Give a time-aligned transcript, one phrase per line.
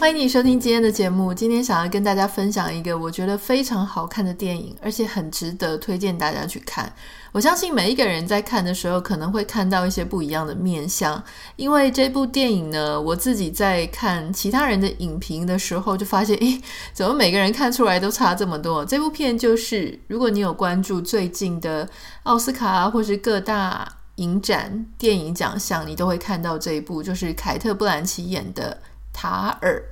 [0.00, 1.34] 欢迎你收听今天的节目。
[1.34, 6.90] 今天想要跟大家分享一个我觉得非常好看的电影，而且很值得推荐大家去看。
[7.32, 11.22] 我相信每一个人在看的时候，可能会看到一些不一样的面相。
[11.56, 16.58] 因为这部电影呢，我自己在看其他人的影评的时候，就发现，诶，
[16.94, 18.82] 怎么每个人看出来都差这么多？
[18.82, 21.86] 这部片就是，如果你有关注最近的
[22.22, 28.80] 奥斯卡或是各大影展电影奖项，你都会看到这一部，就是凯特·布兰奇演的。
[29.12, 29.82] 塔尔，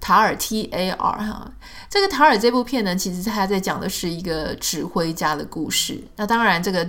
[0.00, 1.52] 塔尔 T A R 哈，
[1.88, 6.02] 这个塔尔这部片呢，其实他在讲的是一个指挥家的故事。
[6.16, 6.88] 那当然，这个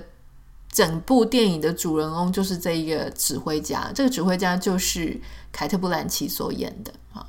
[0.71, 3.91] 整部电影的主人翁就是这一个指挥家。
[3.93, 5.19] 这个指挥家就是
[5.51, 7.25] 凯特·布兰奇所演的哈。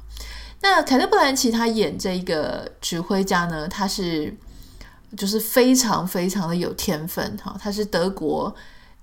[0.61, 4.37] 那凯特·布兰奇他演这一个指挥家呢，他是
[5.16, 7.57] 就是非常非常的有天分哈。
[7.60, 8.55] 他是德国。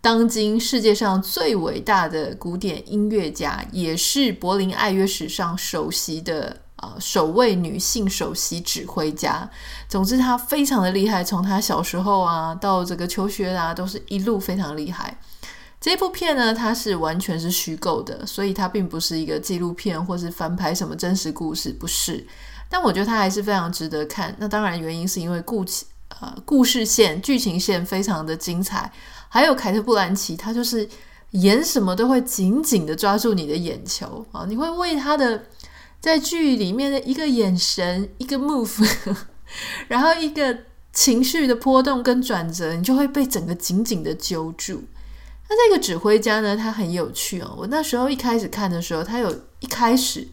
[0.03, 9.49] 当今世界上最伟大的古典音乐家，也是柏林爱乐史上首席的啊、首位女性首席指挥家。
[9.87, 15.17] 总之，她非常的厉害，从她小时候啊到这个求学啊，都是一路非常厉害。
[15.79, 22.27] 这部片呢，它是完全是虚构的，所以它并不是一个纪录片或是翻拍什么真实故事，不是。
[22.67, 24.35] 但我觉得它还是非常值得看。
[24.37, 25.63] 那当然，原因是因为故
[26.19, 28.91] 呃故事线、剧情线非常的精彩。
[29.33, 30.87] 还有凯特·布兰奇，他就是
[31.31, 34.45] 演什么都会紧紧的抓住你的眼球啊！
[34.47, 35.45] 你会为他的
[35.99, 38.87] 在剧里面的一个眼神、一个 move，
[39.89, 40.55] 然后一个
[40.91, 44.83] 情绪的波动跟转折，你就会被整个紧紧的揪住。
[45.49, 47.55] 那这个指挥家呢，他很有趣哦。
[47.57, 50.27] 我那时候一开始看的时候，他有一开始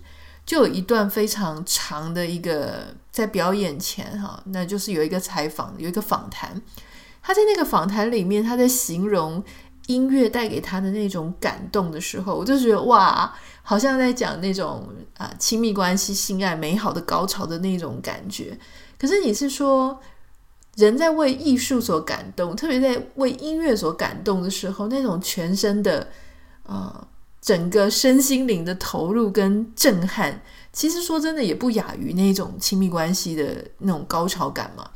[0.45, 6.61] 就有一段非常长的一个在表演前哈，那就是有一个采访，有一个访谈。
[7.31, 9.41] 他在那个访谈里面，他在形容
[9.87, 13.33] 音乐带给他的那种感动的时候，我就觉得哇，
[13.63, 18.59] 好像在讲那种啊亲密关系、性爱美好的高潮的那种感觉。
[18.99, 20.01] 可是你是说，
[20.75, 26.09] 人在为艺术所感动，特别在为音乐所感动的时候，那种全身的
[26.65, 27.07] 啊
[27.41, 30.43] 整个身心灵的投入跟震撼，
[30.73, 34.91] 其实说真的也不亚于那种亲密关系的那种高潮感嘛。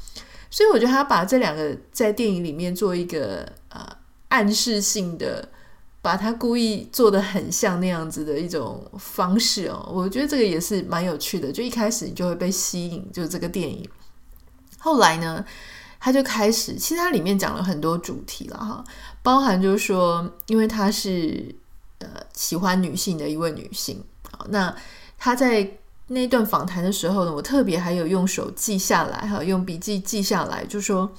[0.55, 3.85] 所以我觉得他把这两个在电影里面做一个呃
[4.29, 5.49] 暗示性的，
[6.01, 11.51] 把他故意做的很像那样子的一种方式哦，我觉得这个也是蛮有趣的。
[11.51, 13.85] 就一开始你就会被吸引，就是这个电影。
[14.79, 15.45] 后来呢，
[15.99, 18.85] 他就开始，其实它里面讲了很多主题了哈，
[19.25, 21.53] 包含就是说，因为他是
[21.99, 24.01] 呃喜欢女性的一位女性，
[24.31, 24.73] 好，那
[25.19, 25.69] 他在。
[26.09, 31.11] 那段访谈的时候呢，我特别还有用手记下来，哈，用笔记记下来，就说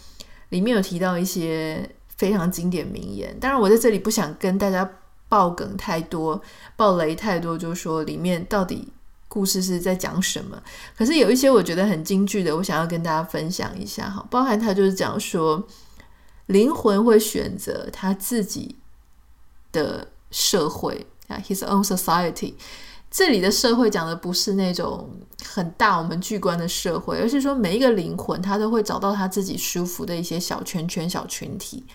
[0.50, 3.36] 里面有提到一些非常经典名言。
[3.40, 4.88] 当然，我在这里不想跟大家
[5.28, 6.40] 爆梗太多、
[6.76, 8.88] 爆雷太多，就是说里面到底
[9.28, 10.62] 故事是在讲什么。
[10.96, 15.68] 可是有一些我觉得很金句的，我想要跟大家分享一下，哈，包含他就是讲说，
[16.46, 18.76] 灵魂会选择他自己
[19.72, 22.54] 的社会啊，his own society。
[23.16, 25.10] 这里的社会讲的不是那种
[25.46, 31.86] 很大我们巨观的社会，而是说每一个灵魂他都会找到他自己舒服的一些小圈圈、小群体。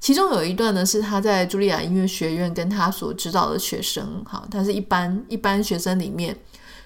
[0.00, 6.34] 其中有一段呢，是他在茱莉亚音乐学院跟他所指导的学生，哈，他是一般一般学生里面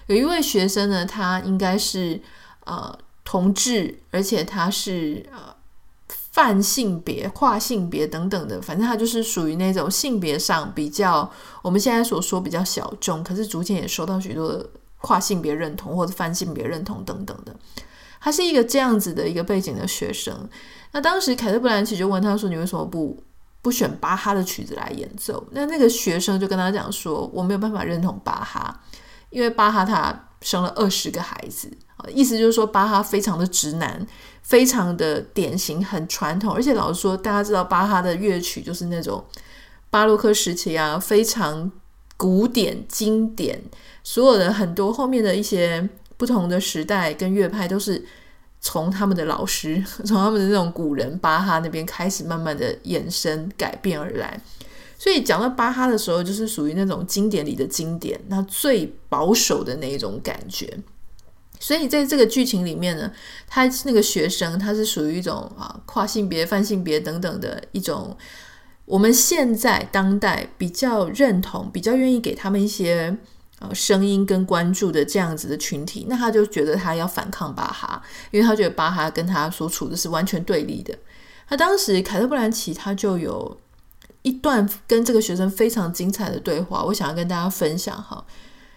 [0.07, 2.19] 有一位学生呢，他应该是
[2.65, 5.54] 呃同志，而且他是呃。
[6.35, 11.31] 泛性别、跨性别等等的，反正他就是属于那种性别上比较
[11.61, 14.61] 我们现在所说比较小众，可是逐渐也受到许多
[14.97, 17.55] 跨性别认同或者泛性别认同等等的。
[18.19, 20.49] 他是一个这样子的一个背景的学生。
[20.91, 23.17] 那当时凯特·布兰奇就问他说：“你为什么不
[23.61, 28.81] 不选巴哈的曲子来演奏？”那那个学生就跟他讲说：“我没有办法认同巴哈，
[29.29, 31.71] 因为巴哈他生了二十个孩子。”
[32.11, 34.05] 意思就是说，巴哈非常的直男，
[34.41, 36.53] 非常的典型，很传统。
[36.53, 39.23] 而且老实说，大家知道巴哈的乐曲就是那种
[39.89, 41.71] 巴洛克时期啊，非常
[42.17, 43.61] 古典经典。
[44.03, 45.87] 所有的很多后面的一些
[46.17, 48.05] 不同的时代跟乐派，都是
[48.61, 54.39] 从他们的老师， 从他们的那种古人巴哈那边开始，慢慢的衍生改变而来。
[54.97, 60.77] 所以讲到巴哈的时候，就是属于那种经典里的经典，那最保守的那一种感觉。
[61.59, 63.11] 所以在这个剧情里面呢，
[63.47, 68.15] 他那个学生他是属于一种啊跨性别、泛性别等等的一种，
[68.85, 73.17] 我们现在当代比较认同、比较愿意给他们一些
[73.59, 80.95] 呃声音跟关注的这样子的群体，那他就觉得他要反抗巴哈，因为他觉得巴哈跟他所处的是完全对立的。
[81.47, 83.57] 他当时凯特·布兰奇他就有
[84.23, 88.25] 一段跟这个学生非常精彩的对话，我想要跟大家分享哈。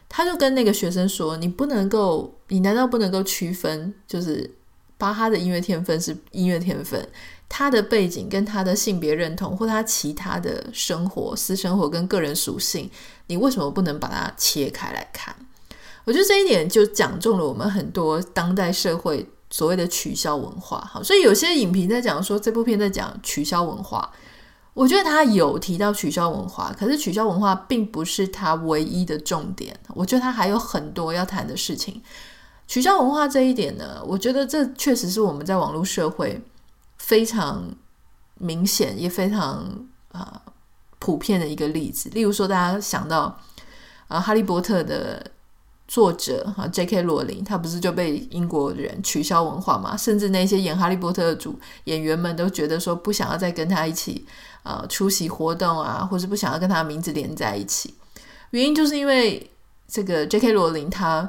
[0.08, 4.50] 他就跟那个学生说：“你不能够，你难道不能够区分，就是
[4.96, 7.06] 巴哈的音乐天分是音乐天分？”
[7.50, 12.90] 他的背景跟他的性别认同，或他其他的生活、私生活跟个人属性，
[13.28, 15.34] 你为什么不能把它切开来看？
[16.04, 20.78] 我觉得这一点就讲中了我们很多当代社会所谓的取消文化。
[20.90, 24.12] 好，所以有些影评在讲说这部片在讲取消文化，
[24.78, 29.76] 我觉得他有提到取消文化，可是取消文化并不是他唯一的重点。
[29.88, 32.00] 我觉得他还有很多要谈的事情。
[32.68, 36.40] 取消文化这一点呢，我觉得这确实是我们在网络社会。
[36.98, 37.64] 非常
[38.34, 39.66] 明显，也非常
[40.12, 40.42] 啊、
[40.98, 42.10] 普遍的一个例子。
[42.10, 43.40] 例如说，大家想到
[44.08, 45.24] 啊，《哈利波特》的
[45.88, 47.00] 作者哈 J.K.
[47.00, 49.96] 罗琳，他不是就被英国人取消文化嘛？
[49.96, 54.26] 甚至那些演《哈利波特》的主演员们都觉得说，不想要再跟他一起、
[54.64, 57.94] 呃、出席活动啊，或是不想要跟他名字连在一起。
[58.50, 59.50] 原因就是因为
[59.88, 60.52] 这个 J.K.
[60.52, 61.28] 罗琳他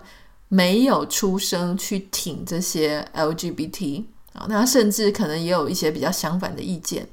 [0.49, 4.03] 没有出声去挺这些 LGBT
[4.33, 4.45] 啊。
[4.49, 7.07] 那甚至可能也有一些比较相反的意见。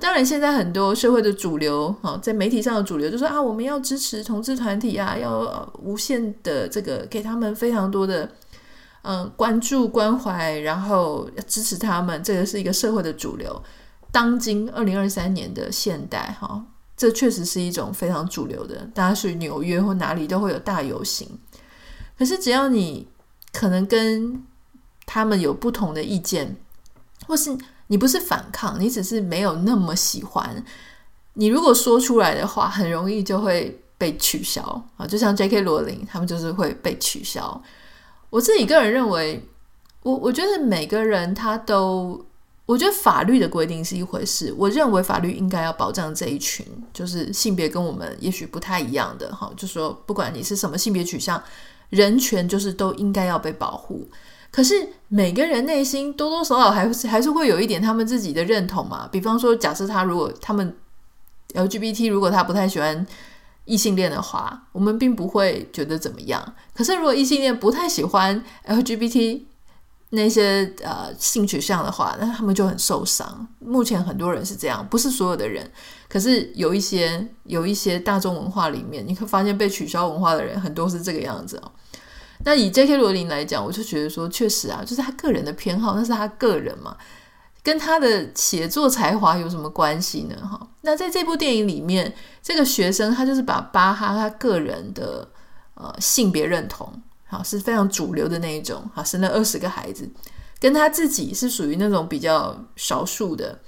[0.00, 8.30] 当然，现在很多社会的主流啊，在媒体上的主流就说啊，我们要支持同志团体啊，要无限的这个给他们非常多的
[9.02, 13.62] 嗯关注关怀，然后支持他们，这个是一个社会的主流。
[14.10, 16.64] 当今二零二三年的现代哈，
[16.96, 21.28] 这确实是一种非常主流的，大家去纽约或哪里都会有大游行。
[22.18, 23.08] 可是只要你
[23.52, 24.42] 可能跟
[25.06, 26.56] 他们有不同的意见。
[27.26, 27.50] 或是
[27.88, 30.64] 你不是反抗，你只是没有那么喜欢。
[31.34, 34.62] 你如果说出来的话，很容易就会被取消
[34.96, 35.06] 啊！
[35.06, 35.60] 就像 J.K.
[35.60, 37.62] 罗琳，他们就是会被取消。
[38.30, 39.42] 我自己个人认为，
[40.02, 42.24] 我我觉得每个人他都，
[42.66, 44.52] 我觉得法律的规定是一回事。
[44.58, 51.42] 我认为法律应该要保障这一群，就是性别跟我们也许不太一样的哈，就说不管你是什么性别取向，
[51.90, 54.06] 人权就是都应该要被保护。
[54.50, 59.08] 可是每个人内心多多少少还是还是会有一点他们自己的认同嘛。
[59.12, 60.76] 比方说，假设他如果他们
[61.54, 63.06] LGBT 如果他不太喜欢
[63.64, 66.54] 异性恋的话，我们并不会觉得怎么样。
[66.74, 69.42] 可是如果异性恋不太喜欢 LGBT
[70.10, 73.46] 那些呃性取向的话，那他们就很受伤。
[73.58, 75.70] 目前很多人是这样，不是所有的人。
[76.08, 81.70] 可是有一些有一些大众文化里面，你会发现被取消文化的人很多是这个样子哦。
[82.44, 82.96] 那以 J.K.
[82.96, 86.96] 罗琳来讲，我就觉得说，确实啊，就是他个人的偏好，那是他个人嘛，
[87.64, 90.36] 跟他的写作才华有什么关系呢？
[90.46, 95.28] 哈，那在这部电影里面，这个学生他就是把巴哈他个人的
[95.74, 96.90] 呃性别认同，
[97.26, 100.08] 好是非常主流的那一种，好生了二十个孩子，
[100.60, 103.58] 跟他自己是属于那种比较少数的，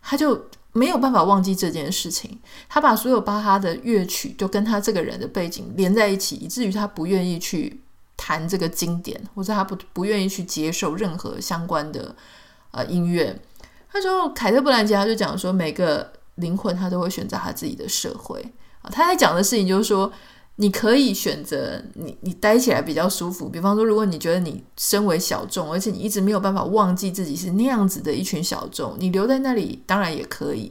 [0.00, 2.38] 他就没有办法忘记这件事情，
[2.68, 7.82] 他把所有巴哈的乐曲就跟他这个人的背景连在一起，以至于他不愿意去。
[8.20, 12.14] 弹这个经典，或者他不不愿意去接受任何相关的
[12.72, 13.40] 呃音乐。
[13.90, 18.38] 他说，凯特·布兰奇他就讲说，每个灵魂他都会选择他自己的社会
[18.82, 18.90] 啊。
[18.92, 20.12] 他在讲的事情就是说，
[20.56, 23.48] 你可以选择你你待起来比较舒服。
[23.48, 30.70] 比方说，如果你觉得你身为小众，而且你一直没有办法忘记自己是那样子的一群小众，你留在那里当然也可以。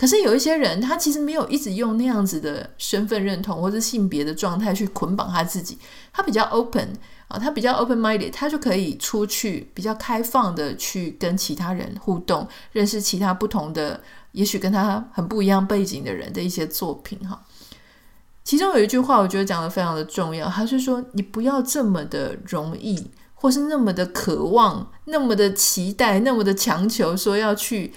[0.00, 5.76] 可是有一些人，他其实没有一直用那样子的身份认同或者性别的状态去捆绑他自己，
[6.10, 6.88] 他比较 open
[7.28, 14.00] 啊，他比较 open minded，他就可以出去比较开放的去跟其他人互动，认识其他不同的，
[14.32, 17.44] 也许跟他很不一样背景的人的一些作品哈。
[18.42, 27.92] 其中有一句话，我觉得讲得非常的重要，他是说你不要这么的容易，或是那么的渴望，那么的期待，那么的强求，说要去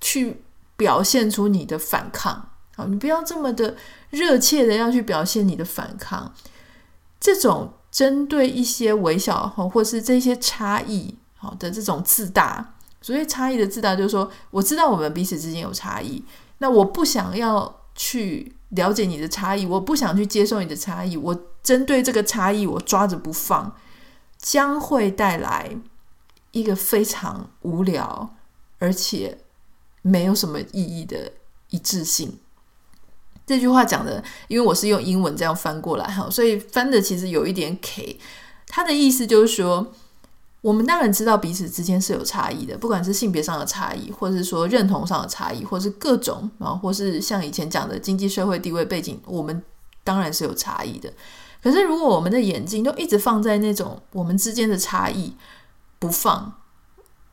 [0.00, 0.40] 去。
[0.80, 3.76] 表现出你的反抗，好，你不要这么的
[4.08, 6.32] 热切的要去表现你的反抗。
[7.20, 16.24] 这种针对一些微小或是这些差异好的这种自大，所以差异的自大就是说，我知道我们彼此之间有差异，
[16.56, 23.76] 那我不想要去了解你的差异，我不想去接受你的差异，我针对这个差异我抓着不放，
[24.38, 25.76] 将会带来
[26.52, 28.34] 一个非常无聊
[28.78, 29.36] 而且。
[30.02, 31.32] 没有什么意义的
[31.70, 32.38] 一致性。
[33.46, 38.18] 这句话讲的，因为我是用英文这样翻过来哈，所以翻的其实有一点 K。
[38.68, 39.92] 他的意思就是说，
[40.60, 49.60] 我们当然知道彼此之间是有差异的，不管是性别上的差异，或是说认同上的差异，或是各种啊，或是像以前讲的经济社会地位背景，我们
[50.04, 51.12] 当然是有差异的。
[51.60, 55.34] 可是如果我们的眼睛都一直放在那种我们之间的差异
[55.98, 56.54] 不放，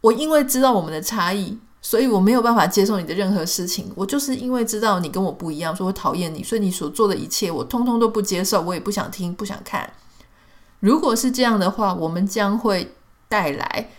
[0.01, 3.89] 我因为知道我们的差异，所以我没有办法接受你的任何事情。
[3.95, 9.89] 我就是因为知道你跟我不一样，所以我讨厌你，所以你所做的一切我通通都不接受，我也不想听，不想看。
[10.81, 12.93] 如果是这样的话，我们将会
[13.29, 13.89] 带来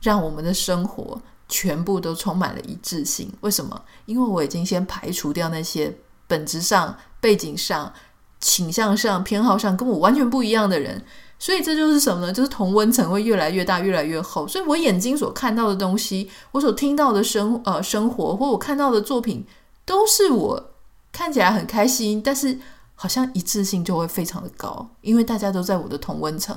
[0.00, 3.32] 让我们的生活全部都充满了一致性。
[3.42, 3.80] 为什么？
[4.06, 7.92] 因为我已经先排除掉那些本质上、背景上、
[8.40, 11.04] 倾向上、偏好上跟我完全不一样的人。
[11.42, 12.32] 所以这就是什么呢？
[12.32, 14.46] 就是同温层会越来越大，越来越厚。
[14.46, 19.44] 所以我眼睛所看到的东西，我所听到的生呃生活，或我看到的作品，
[19.84, 20.70] 都是我
[21.10, 22.56] 看起来很开心，但是
[22.94, 26.56] 好像一致性就会非常的高，因为大家都在我的同温层。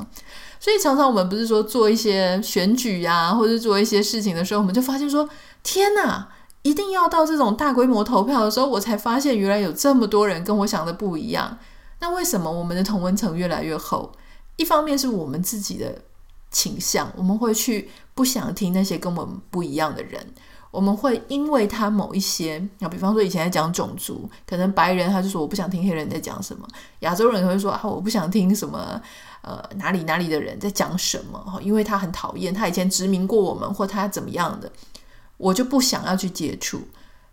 [0.60, 5.28] 所以常常我们不是说做一些选举呀、或者做一些事情的时候，我们就发现说：
[5.64, 6.28] 天哪，
[6.62, 11.58] 一定要到这种大规模投票的时候，我才发现原来有这么多人跟我想的不一样。
[12.02, 14.12] 那为什么我们的同温层越来越厚？
[14.58, 16.02] 一方面是我们自己的
[16.50, 20.26] 倾向，我们会去不想听那些跟我们不一样的人，
[20.72, 26.66] 我们会因为他某一些，啊，比方说以前在讲种族，可能白人他就说我不想听黑人在讲什么，
[27.00, 29.02] 亚洲人会说啊我不想听什么，
[29.42, 34.72] 呃哪里哪里的人在讲什么，因为他很讨厌，他以前殖民过我们或他怎么样的，
[35.36, 36.82] 我就不想要去接触，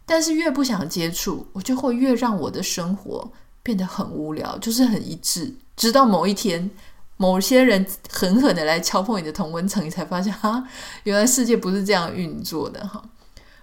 [0.05, 3.31] 但是越不想接触，我就会越让我的生活
[3.63, 6.69] 变得很无聊，就是很一致，直到某一天。
[7.23, 10.67] 某些人狠狠的来敲破你的同温层，你才发现 哈，
[11.05, 13.01] 原来世界不是这样运作的哈。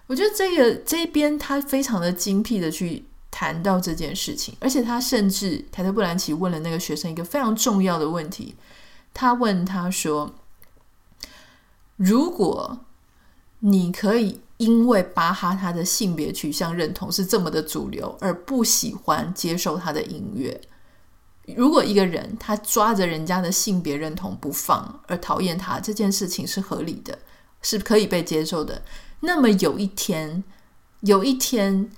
[0.07, 8.55] 我觉得这个这边他非常的精辟的去谈到这件事情，而且他甚至凯特·布兰奇问了那个学生一个非常重要的问题，
[9.13, 10.33] 他问他说
[11.97, 12.79] ：“如果
[13.59, 20.61] 你可以因为巴哈他的性别取向认同是这么的主流，而不喜欢接受他的音乐。”
[21.55, 27.17] 如果一个人他抓着人家的性别认同不放，而讨厌他，这件事情是合理的，
[27.61, 28.81] 是可以被接受的。
[29.21, 30.43] 那么有一天，
[31.01, 31.89] 有一天，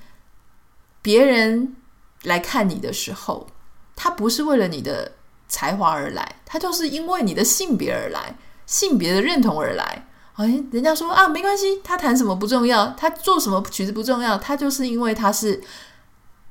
[1.01, 1.75] 别人
[2.23, 3.47] 来看你的时候，
[3.95, 5.13] 他不是为了你的
[5.47, 10.07] 才华而来，他就是因为你的性别而来，性别的认同而来。
[10.35, 15.61] 哎，人家说啊，没关系，他谈什么不重要，他做什么曲子不重要，他就是因为他是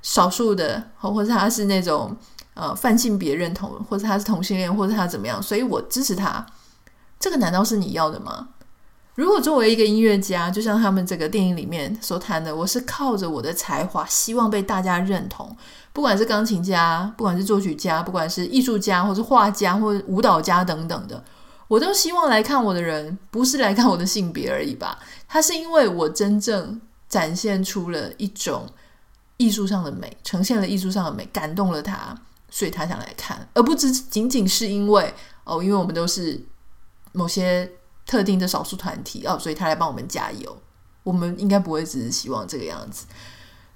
[0.03, 2.17] 少数的，或或者他是那种。
[2.55, 6.45] 呃，泛性别认同，或者他是同性恋，或者他怎么样，所以我支持他。
[7.19, 8.49] 这个难道是你要的吗？
[9.15, 15.55] 如果作为一个音乐家，就像他们这个电影里面所谈的，我是靠着我的才华，希望被大家认同。
[15.93, 21.23] 不管是钢琴家，不管是作曲家，不管是艺术家，或是画家，或者舞蹈家等等的，
[21.69, 24.99] 我都希望来看我的人，不是来看我的性别而已吧？
[25.29, 28.67] 他是因为我真正展现出了一种
[29.37, 32.17] 艺术上的美，呈现了艺术上的美，感动了他。
[32.51, 35.15] 所以他想来看，而不只仅仅是因为
[35.45, 36.39] 哦，因为我们都是
[37.13, 37.71] 某些
[38.05, 40.57] 特定的少数团体哦，所以他来帮我们加油。
[41.03, 43.07] 我们应该不会只是希望这个样子。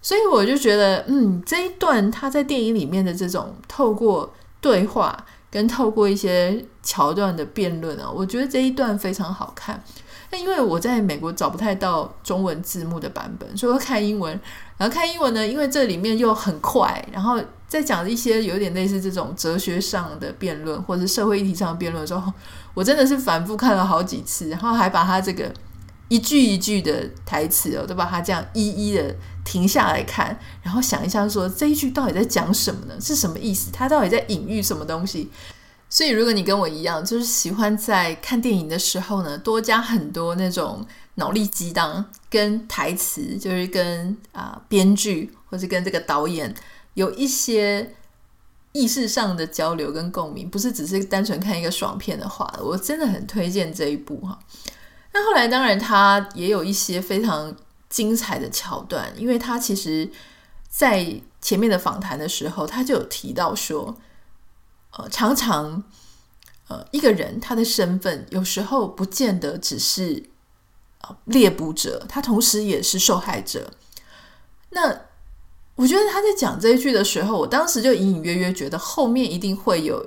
[0.02, 9.82] 所以我就觉得，嗯，这一段他在电影里面的这种透过对话跟透过一些桥段的辩论啊，我觉得这一段非常好看。
[10.30, 14.38] 那因为我在美国找不太到中文字幕的版本，所以我看英文。
[14.76, 22.32] 然后看英文呢，因为这里面又很快，然后在讲一些有点类似这种哲学上的辩论或者社会议题上的辩论的时候，
[22.74, 25.52] 我真的是反复看了好几次，然后还把它这个
[26.08, 32.94] 一句一句的台词哦，都把它这样一一的停下来看，然后想一下说这一句到底在讲什么呢？
[33.00, 33.70] 是什么意思？
[33.72, 35.30] 它到底在隐喻什么东西？
[35.88, 40.86] 所以如果你跟我一样，就是喜欢在看电影的时候呢，多加很多那种。
[41.16, 46.52] 脑力激荡跟台词，就是跟啊、编剧或是跟这个导演
[46.94, 47.94] 有一些
[48.72, 54.38] 意识上的交流跟共鸣，不是只是单纯看一个爽片的话，我真的很推荐这一部哈。
[55.12, 57.54] 那后来当然他也有一些非常
[57.88, 60.10] 精彩的桥段，因为他其实
[60.68, 63.96] 在前面的访谈的时候，他就有提到说，
[64.96, 65.84] 呃，常常
[66.68, 70.30] 呃一个人他的身份有时候不见得只是。
[71.26, 73.74] 猎捕者，他同时也是受害者。
[74.70, 75.02] 那
[75.76, 80.04] 我觉得他在讲这一句的时候，我当时就隐隐约约觉得后面一定会有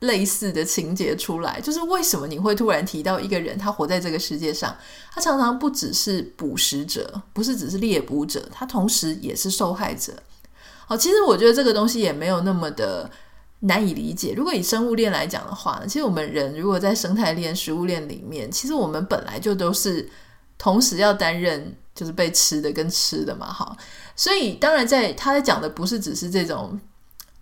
[0.00, 1.60] 类似的情节出来。
[1.60, 4.74] 就是为什么你会突然提到一个人，他活在这个世界上，
[5.12, 10.14] 他常常不只是捕食者，不是只是猎捕者，他同时也是受害者。
[10.86, 13.10] 好，其实我觉得这个东西也没有那么的
[13.60, 14.32] 难以理解。
[14.34, 20.08] 如果以生物链来讲的话，其实我们人如果在生态链、食物链里面，其实我们本来就都是。
[20.62, 23.76] 同时要担任就是被吃的跟吃的嘛，哈，
[24.16, 26.80] 所以当然在他在讲的不是只是这种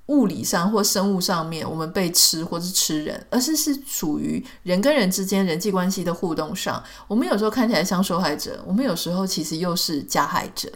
[0.06, 10.68] 物理上或生物上面，我们被吃或是吃人，而是是属于人跟人之间人际关系的互动上，我们有时候看起来像受害者，我们有时候其实又是加害者。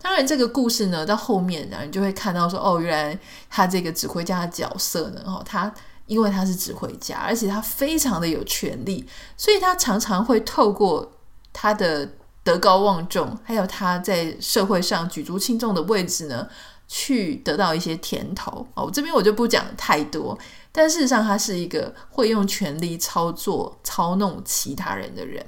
[0.00, 3.18] 当然，这个故事呢，到后面呢，你就会看到说，哦，原来
[3.50, 5.74] 他这个指挥家的角色呢，哦，他
[6.06, 9.04] 因为他是指挥家，而且他非常的有权力，
[9.36, 11.10] 所以他常常会透过
[11.52, 12.08] 他的
[12.48, 16.48] 德高望重，还有他在社会上举足轻重的位置呢。
[16.90, 20.38] 去得到一些甜头哦，这边我就不讲太多。
[20.72, 25.44] 但事实上，他是一个会用权力操作、操弄其他人的人。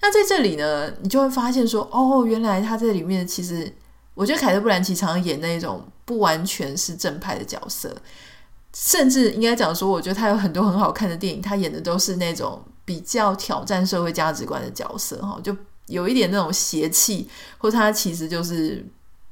[0.00, 3.74] 那在这里呢，你就会发现说，哦，原来他在里面其实，
[4.14, 7.92] 我觉得凯特·布兰奇常常演那种不完全是正派的角色，
[8.72, 15.56] 甚至应该讲说，我觉得他有很多很好看的电影，他演的都是那种比较挑战社会价值观的角色，哈，就
[15.92, 18.84] 有一点那种邪气，或他其实就是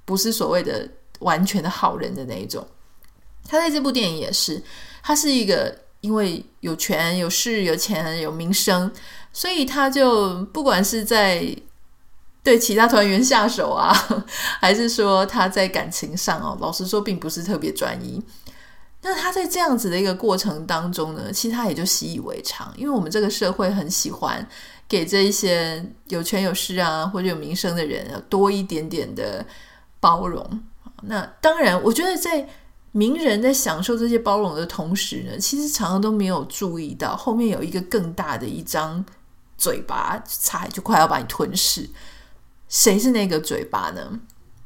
[0.04, 0.88] 不是所谓的。
[1.20, 2.66] 完全的好人的那一种，
[3.46, 4.62] 他在这部电影也是，
[5.02, 8.90] 他是一个因为有权有势有钱有名声，
[9.30, 11.54] 所以他就不管是在
[12.42, 13.94] 对其他团员下手啊，
[14.62, 18.18] 还是说他在感情上哦，老实说并不是特别专一。
[19.02, 24.48] 那他在这样子的一个过程当中呢，其实他也就习以为常，因为我们这个社会很喜欢
[24.90, 29.46] 给这一些有权有势啊或者有名声的人啊多一点点的
[30.00, 30.64] 包容。
[31.04, 32.48] 那当然，我觉得在
[32.90, 39.04] 名人在享受这些包容的同时呢，其实常常都没有注意到后面有一个更大的一张
[39.56, 41.88] 嘴巴，差就快要把你吞噬。
[42.68, 44.20] 谁是那个嘴巴呢？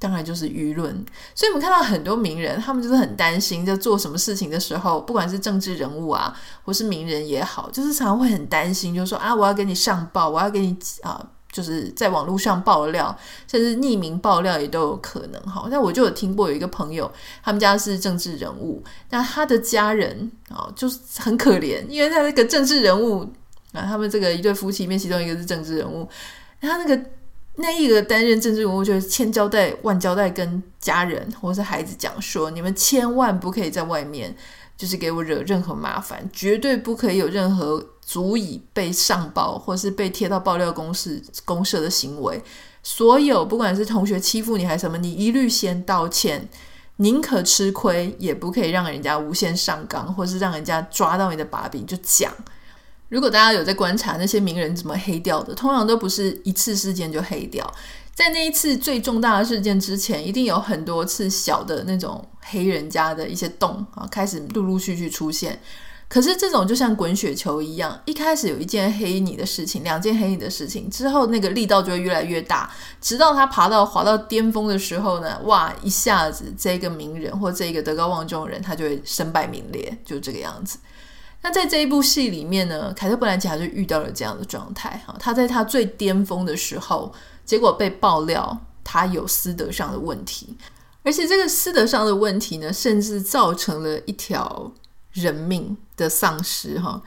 [0.04, 0.92] 当然就是舆论。
[1.34, 11.30] 所以我们看到很多名人，他们就是很担心，在做什么事情的时候，不管是政治人物啊，或是名人也好，就是常常会很担心，就是说啊，我要给你上报，我要给你啊。
[11.54, 15.68] 就是在网络上爆料，甚至匿名爆料也都有可能哈。
[15.70, 17.08] 那我就有听过有一个朋友，
[17.44, 23.20] 他们家是政治人物，那他的家人啊，就是很可怜，因为他那个政治人物
[23.72, 26.08] 啊，他们这个一对夫妻里面，其中一个是政治人物，
[26.60, 27.00] 他那个
[27.56, 34.36] 那一个担任政治人物，就是千交代万交代，跟家人或是孩子讲说，你们千万不可以在外面。
[34.76, 42.42] 就是给我惹任何麻烦，绝对不可以有任何足以被上报或是被贴到爆料公司公社的行为。
[42.82, 46.48] 所有不管是同学欺负你还是什么，你一律先道歉，
[46.96, 52.32] 宁可吃亏，也不可以让人家无限上纲，或是让人家抓到你的把柄就讲。
[53.08, 57.72] 如果大家有在观察那些名人怎么黑掉的，通常都不是一次事件就黑掉。
[58.14, 65.60] 在那一次最重大的事件之前，一定有很多次小的那种黑人家的一些洞啊，开始陆陆续续出现。
[66.06, 80.78] 可是这种就像滚雪球一样，一开始有一件黑你的事情，两件黑你的事情，之后那个力道就会越来越大，直到他爬到滑到巅峰的时候呢，哇，一下子这个名人或这个德高望重的人，他就会身败名裂，就这个样子。
[81.44, 87.14] 那在这一部戏里面呢，凯特·布兰奇就遇到了这样的状态哈，他在他最巅峰的时候。
[87.46, 90.56] 结果被爆料，他有私德上的问题，
[91.02, 94.72] 而且这个私德上的问题呢，甚至造成了一条
[95.12, 97.02] 人命的丧失哈。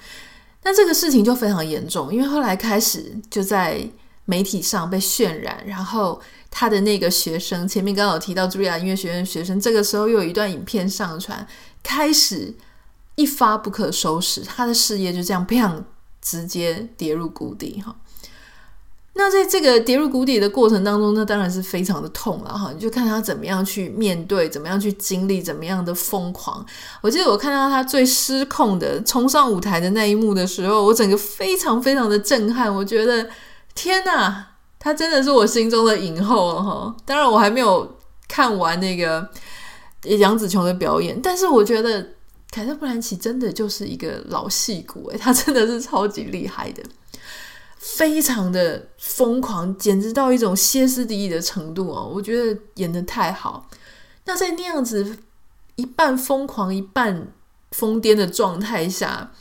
[0.61, 3.89] 那这个事情就非常严重，因为后来开始就在
[4.25, 6.21] 媒体上被渲染，然后
[6.51, 11.47] 他的那个学生，前面刚刚有提到茱莉亚音乐学院的学生，这个时候又有一段影片上传，
[11.81, 12.53] 开始
[13.17, 15.83] 一发不可收拾，他的事业就这样砰，
[16.21, 17.93] 直接跌入谷底哈。
[19.19, 22.71] 那在这个跌入谷底的过程当中，那当然是非常的痛了哈。
[22.71, 26.63] 你就看他怎么样去面对，怎么样去经历，怎么样的疯狂。
[27.01, 32.71] 我记得我看到他最失控的冲上舞台的那一幕的时候，我整个非常非常的震撼。
[32.71, 33.27] 我觉得
[33.73, 36.95] 天哪，他真的是我心中的影后了哈。
[37.03, 39.27] 当然我还没有看完那个
[40.03, 42.07] 杨紫琼的表演，但是我觉得
[42.49, 46.81] 凯特·布兰奇真的就是一个老戏骨诶，他真的是超级厉害的。
[47.77, 52.11] 非常的疯狂，简直到一种歇斯底里的程度哦！
[52.11, 53.69] 我觉得演得太好。
[54.25, 55.17] 那在那样子
[55.75, 57.27] 一半疯狂、一半
[57.71, 59.31] 疯癫的状态下，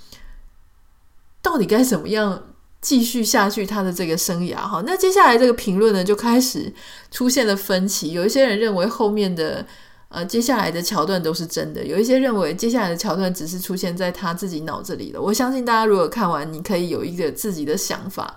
[1.40, 2.42] 到底该怎么样
[2.80, 4.56] 继续下去他的这个生涯？
[4.56, 6.72] 哈，那接下来这个评论呢，就开始
[7.10, 8.12] 出现了分歧。
[8.12, 9.66] 有一些人认为后面的。
[10.08, 11.84] 呃，接下来的桥段都是真的。
[11.84, 15.20] 有一些认为接下来的桥段只是出现在他自己脑子里的。
[15.20, 18.36] 我相信大家如果看完，你可以有一个自己的想法。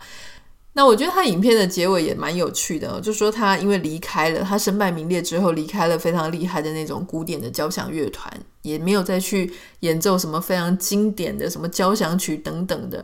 [0.73, 9.51] 那我觉得他影片的结尾也蛮有趣的，就说他因为离开了，他身败名裂之后离开了非常厉害的那种古典的交响乐团，也没有再去
[9.81, 13.03] 演奏什么非常经典的什么交响曲等等的，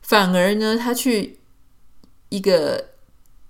[0.00, 1.38] 反而呢，他去
[2.30, 2.82] 一个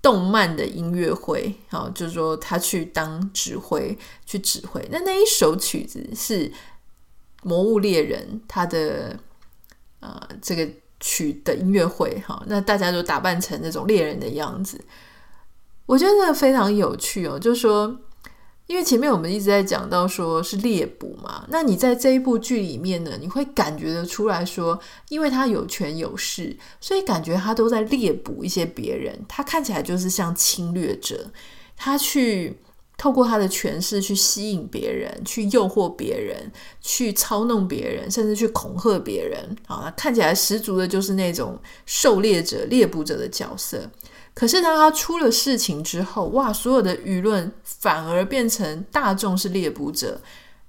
[0.03, 4.85] 动漫的音乐会，好，就是说他去当指挥，去指挥。
[4.91, 6.49] 那那一首曲子是
[7.41, 9.17] 《魔物猎人》他的
[10.01, 14.83] 呃这个曲的音乐会，哈，那大家都打扮成那种猎人的样子，
[15.85, 17.39] 我觉得非常有趣哦。
[17.39, 17.97] 就是说，
[18.65, 29.19] 因为前面我们一直在讲到说是猎捕嘛，那你在这一部剧里面呢，你会感觉得出来说，因为他有权有势，所以感觉他都在猎捕一些别人。
[29.27, 31.29] 他看起来就是像侵略者，
[31.75, 32.57] 他去
[32.97, 36.49] 透过他的权势去吸引别人，去诱惑别人，
[36.79, 39.55] 去操弄别人，甚至去恐吓别人。
[39.67, 43.91] 啊，看起来十足的就是那种狩猎者、猎捕者的角色。
[44.35, 50.19] 可是当他出了事情之后，哇，所有的舆论反而变成大众是猎捕者，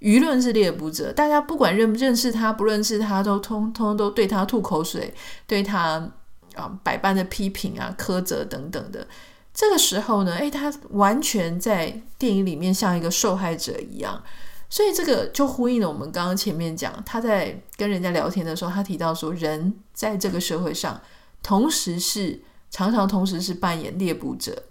[0.00, 5.14] 舆论是猎捕者，大家不管认不认识他，不认识他，都通通都对他吐口水，
[5.46, 6.12] 对他
[6.54, 9.06] 啊百般的批评啊、苛责等等的。
[9.54, 14.22] 这个时候呢，诶，他完全在电影里面像一个受害者一样，
[14.68, 21.00] 所以这个就呼应了我们刚刚前面讲，他在跟人家聊天的时候，他提到说，人在这个社会上，
[21.42, 22.42] 同时是。
[22.74, 24.64] 常常同时是扮演猎捕者，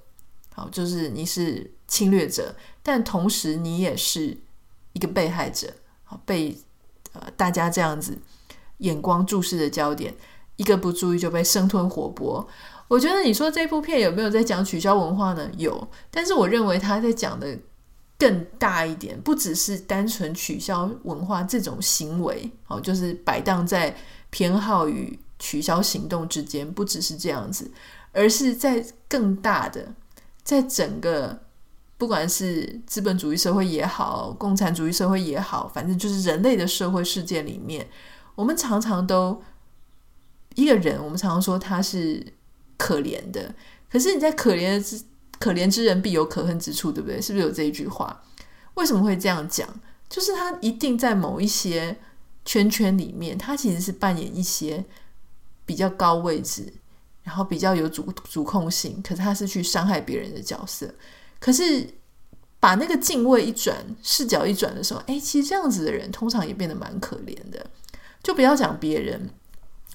[0.54, 4.38] 好，就是你是侵略者，但同时你也是
[4.92, 6.58] 一个被害者，好，被
[7.14, 8.18] 呃大家这样子
[8.80, 10.14] 眼光注视的焦点，
[10.58, 12.46] 一个不注意就被生吞活剥。
[12.90, 15.50] 我觉得你说这部片有没有在讲取消文化呢？
[15.58, 17.58] 有，但是我认为他在讲的
[18.20, 23.96] 更大一点，不只是单纯取消文化这种行为，好，就是摆荡在
[24.30, 25.18] 偏好与。
[25.44, 27.70] 取消行动之间不只是这样子，
[28.14, 29.94] 而是在更大的，
[30.42, 31.38] 在整个
[31.98, 37.86] 不管是资本主义社会也好，共产主义社会也好，反正就是人类的社会事件里面，
[38.36, 39.44] 我们常常都
[40.56, 42.26] 一个人，我们常常说他是
[42.78, 43.54] 可怜的，
[43.92, 45.04] 可是你在可怜之
[45.40, 47.22] 可怜之人必有可恨之处，对不对？
[47.22, 48.24] 是不是有这一句话？
[48.76, 49.68] 为什么会这样讲？
[50.08, 51.98] 就是他一定在某一些
[52.46, 54.86] 圈圈里面，他其实是扮演一些。
[55.66, 56.74] 比较高位置，
[57.24, 60.94] 然后比较有主主控性，可是他是去伤害别人的角色。
[61.40, 61.88] 可是
[62.60, 67.66] 把那个敬畏一转，视角一转的时候，哎，其实这样子的人通常也变得蛮可怜的。
[68.22, 69.30] 就不要讲别人。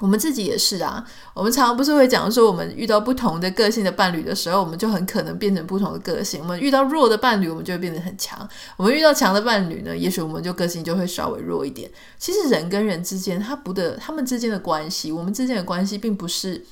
[0.00, 6.40] 我们自己也是啊，我们常常不是会讲说，我们遇到不同的个性的伴侣的时候，我们就很可能变成不同的个性。
[6.40, 8.38] 我们遇到弱的伴侣，我们就会变得很强；
[8.76, 11.90] 我们遇到强的伴侣呢，也许我们就个性就会稍微弱一点。
[12.16, 16.64] 其实人跟人之间，他不的，他们之间的关系，我们之间的关系，并不是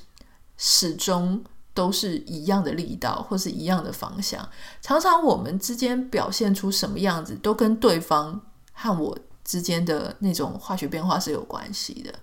[0.57, 1.43] 始终
[1.75, 4.49] 都是一样的力道，或是一样的方向。
[4.81, 8.41] 常常我们之间表现出什么样子，都跟对方
[8.73, 12.15] 和我之间的那种化学变化是有关系的。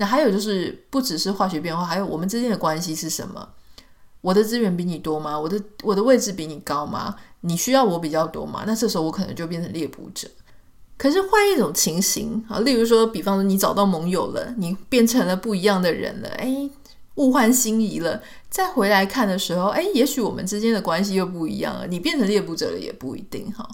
[0.00, 3.46] 那还有就是，不只是化学变化，还有我们之间的关系是什么？
[4.22, 5.38] 我的资源比你多吗？
[5.38, 7.14] 我的我的位置比你高吗？
[7.42, 8.64] 你需要我比较多吗？
[8.66, 10.26] 那这时候我可能就变成猎捕者。
[10.96, 16.70] 可是换一种情形啊，例如说，比方说你找到盟友了，你变成了不一样的人了，诶，
[17.16, 23.68] 物换星移了，再回来看的时候，诶，也许我们之间的关系又不一样了，你变成猎捕者了也不一定哈。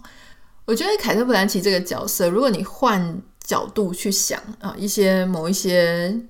[0.65, 3.23] 我觉得凯特·布兰奇这个角色，如果你换。
[3.47, 6.21] 角度去想啊，一些某一些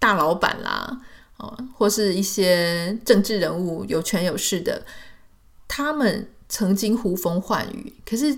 [0.00, 1.00] 大老板啦，
[1.36, 4.84] 啊，或是一些政治人物有权有势的，
[5.68, 8.36] 他们曾经呼风唤雨，可是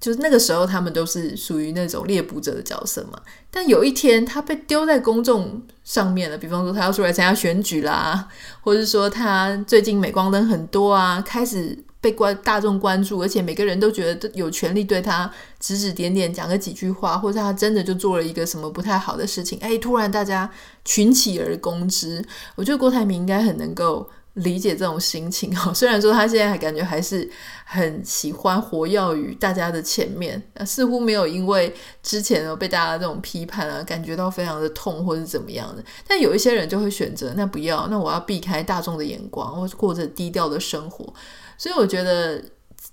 [0.00, 3.22] 就是那个时候，他们都是属于那种猎捕者的角色嘛。
[3.52, 8.28] 但有一天，他被丢在公众上面了，比方说他要出来参加选举啦，
[8.62, 11.84] 或者说他最近镁光灯很多啊，开始。
[12.00, 20.48] 被关大众关注，而且每个人都觉得有权利对他指指点点，讲个几句话，或者他真的就做了一个什么不太好的事情，哎，突然大家
[20.84, 22.24] 群起而攻之。
[22.54, 25.72] 我觉得郭台铭应该很能够理解这种心情哦。
[25.74, 27.28] 虽然说他现在还感觉还是
[27.64, 35.82] 很喜欢活跃于大家的前面，似乎没有因为之前呢被大家这种批判啊，感觉到非常的痛或者怎么样的。
[36.06, 41.12] 但有一些人就会选择，那不要，那我要避开大众的眼光，或者过着低调的生活。
[41.58, 42.42] 所以我觉得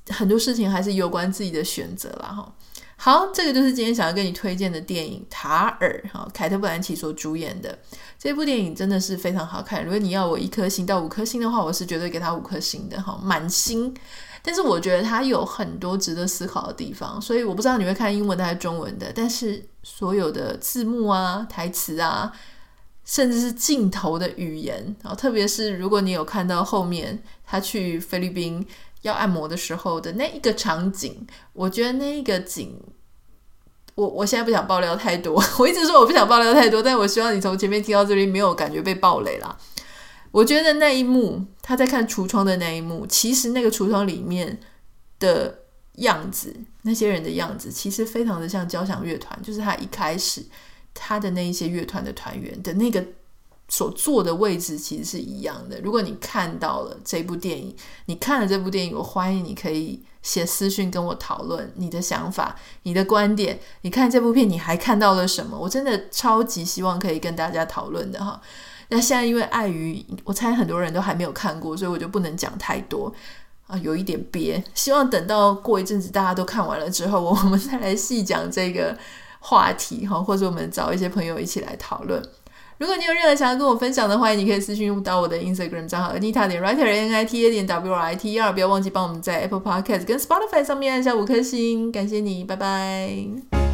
[0.10, 2.54] 很多事情还是有关自己的选择啦哈。
[2.98, 7.78] 好，这个就是今天想要跟你推荐的电影《塔尔》哈，凯特·布兰奇所主演的
[8.18, 9.84] 这部电影真的是非常好看。
[9.84, 13.94] 如果你要我一颗星到五颗星的话，我是绝对给他五颗星的哈，满星。
[14.42, 19.12] 但是我觉得它有很多值得思考的地方，所以我不知道你会看英文的还是中文的。
[19.14, 22.32] 但是所有的字幕啊、台词啊，
[23.06, 27.24] 甚至是镜头的语言啊，特别是如果你有看到后面。
[27.48, 28.66] 他去菲律宾
[29.04, 32.76] 要按摩的时候的那一个场景，我觉得那一个景，
[33.94, 35.40] 我我现在不想爆料太多。
[35.60, 39.56] 我一直说我不想爆料太多，但我希望你从前面听到这里没有感觉被爆雷啦。
[40.32, 44.60] 我觉得那一幕，他在看橱窗的那一幕，其实那个橱窗里面
[45.20, 45.60] 的
[45.98, 50.44] 样子，那些人的样子，其实非常的像交响乐团，就是他一开始
[50.96, 53.06] 他的那一些乐团的团员的那个
[53.68, 55.80] 所坐的位置，其实是一样的。
[55.82, 63.60] 如果你看到了这部电影，你看了这部电影，我欢迎你可以写私讯跟我讨论你的想法、你的观点。
[63.82, 65.58] 你看这部片，你还看到了什么？
[65.58, 68.40] 我真的超级希望可以跟大家讨论的哈。
[68.90, 73.12] 那现在因为碍于我猜很多人都还没有看过，所以我就不能讲太多
[73.66, 74.64] 啊，有一点憋。
[74.76, 78.96] 希望等到过一阵子大家都看完了之后，我们再来细讲这个
[79.48, 82.20] 话题哈，或者我们找一些朋友一起来讨论。
[82.80, 88.40] 如果你有任何想要跟我分享的话，你可以私讯到我的 Instagram 账号 Anita 点 Writer N I T A 点 W R I T E
[88.40, 93.65] R，不要忘记帮我们在 Apple Podcast 跟 Spotify 上面按下五颗星，感谢你，拜拜。